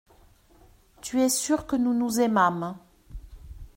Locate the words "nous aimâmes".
1.75-2.75